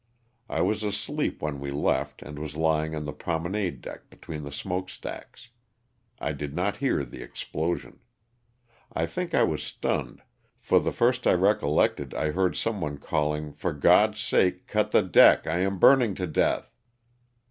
I 0.49 0.61
was 0.63 0.81
asleep 0.81 1.43
when 1.43 1.59
we 1.59 1.69
left 1.69 2.23
and 2.23 2.39
was 2.39 2.55
lying 2.57 2.95
on 2.95 3.05
the 3.05 3.13
promenade 3.13 3.81
deck 3.81 4.09
between 4.09 4.41
the 4.41 4.51
smoke 4.51 4.89
stacks. 4.89 5.49
I 6.17 6.31
did 6.31 6.55
not 6.55 6.77
hear 6.77 7.05
the 7.05 7.21
explosion. 7.21 7.99
I 8.91 9.05
think 9.05 9.35
I 9.35 9.43
was 9.43 9.61
stunned, 9.61 10.23
for 10.59 10.79
the 10.79 10.91
first 10.91 11.27
I 11.27 11.33
recol 11.33 11.75
lected 11.75 12.15
I 12.15 12.31
heard 12.31 12.55
some 12.57 12.81
one 12.81 12.97
calling 12.97 13.53
''for 13.53 13.79
God's 13.79 14.19
sake, 14.19 14.65
cut 14.65 14.89
the 14.89 15.03
deck, 15.03 15.45
I 15.45 15.59
am 15.59 15.77
burning 15.77 16.15
to 16.15 16.25
death." 16.25 16.73